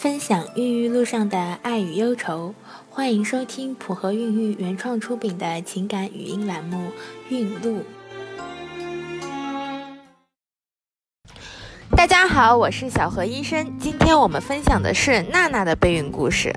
[0.00, 2.54] 分享孕育路上的爱与忧愁，
[2.88, 6.76] 欢迎收听普和孕育原创出品的情感语音栏目
[7.34, 7.80] 《孕路》。
[11.96, 13.76] 大家好，我是小何医生。
[13.80, 16.54] 今天我们分享的是娜娜的备孕故事。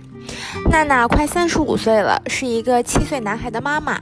[0.70, 4.00] 娜娜快三十五岁了，是一个七岁男孩的妈妈。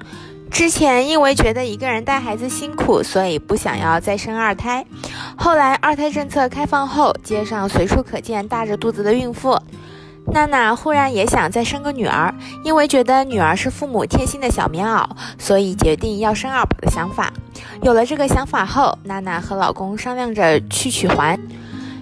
[0.52, 4.86] 之前因为觉得一个人带孩子辛苦，所以不想要再生二胎。
[5.38, 9.58] 后来二胎政策开放后，街上随处可见大着肚子的孕妇。
[10.32, 15.08] 娜娜忽然也想再生个女儿，因为觉得女儿是父母贴心的小棉袄，
[15.38, 17.32] 所以决定要生二宝的想法。
[17.82, 21.40] 有了这个想法后，娜娜和老公商量着去取环。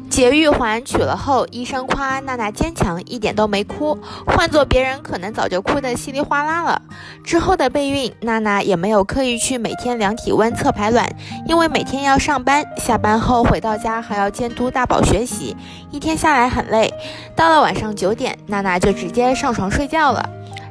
[0.09, 3.97] 节育环取了后，医生夸娜娜坚强，一点都没哭。
[4.25, 6.81] 换做别人，可能早就哭得稀里哗啦了。
[7.23, 11.07] 之后的备孕，娜娜也没有刻意去每天量体温、测排卵，
[11.45, 15.55] 因为每天要上班，下班后回到家还要监督大宝学习，
[15.91, 16.91] 一天下来很累。
[17.35, 20.27] 到了晚上九点，娜娜就直接上床睡觉了。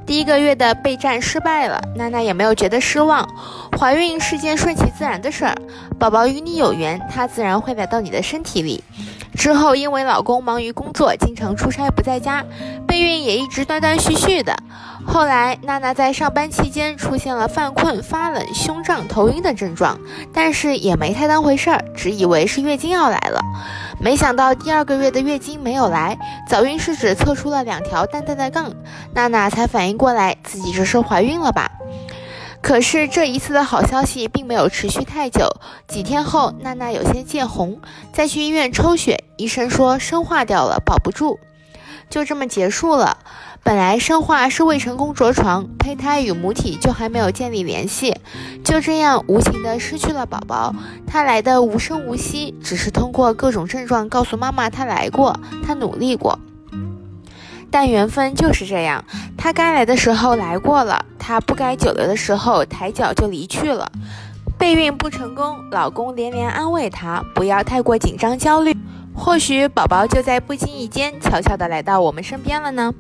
[0.06, 3.28] 第一个月的备战失败了，娜娜也没有觉得失望。
[3.76, 5.54] 怀孕是件顺其自然的事儿，
[5.98, 8.82] 宝宝与你有缘，他自然会来到你的身体里。
[9.36, 12.44] 之后，因为老公忙于工作，经常出差不在家，
[12.86, 14.56] 备孕也一直断断续续的。
[15.06, 20.00] 后来，娜娜在上班期间出现了犯困、发冷、胸胀、头晕等症状，
[20.32, 23.40] 但是也没太当回事儿，只以为是月经要来了。
[24.00, 28.72] 没想到第二个月的月经没有来，早孕试纸测出了两条淡淡的杠，
[29.14, 31.70] 娜娜才反应过来自己这是怀孕了吧。
[32.66, 35.48] 可是这一次的好消息并没有持续太久，
[35.86, 37.80] 几天后，娜娜有些见红，
[38.12, 41.38] 再去医院抽血，医生说生化掉了，保不住，
[42.10, 43.18] 就这么结束了。
[43.62, 48.16] 本来生化是未成功着床，胚胎与母体就还没有建立联系，
[48.64, 50.74] 就这样无情的失去了宝宝。
[51.06, 56.40] 他来的无声无息，只是通过各种症状告诉妈妈他来过，他努力过。
[57.78, 59.04] 但缘分就是这样，
[59.36, 61.04] 他该来的时候来过了。
[61.18, 63.92] 她不该久留的时候，抬脚就离去了。
[64.56, 68.74] 备孕不成功，老公连连安慰她，不要太过紧张焦虑。
[69.16, 72.92] 或许宝宝就在不经意间悄悄地来到我们身边了呢。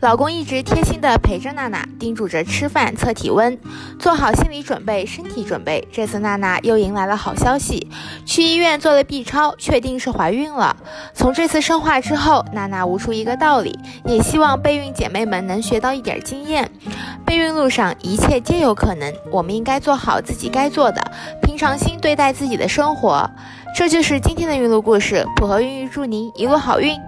[0.00, 3.58] 老公一直贴心地陪着娜娜，叮嘱着吃饭、测体温，
[3.98, 5.86] 做好心理准备、身体准备。
[5.92, 7.88] 这次娜娜又迎来了好消息，
[8.24, 10.76] 去医院做了 B 超，确定是怀孕了。
[11.14, 16.70] 从这次生化之后，娜娜悟出一个道理，也希望备孕姐妹们能学到一点经验。
[17.24, 21.12] 备孕路上一切皆有可能，我们应该做好自己该做的，
[21.42, 23.30] 平常心对待自己的生活。
[23.74, 27.00] 这就是今天的运路故事，普和孕育祝您一路好运。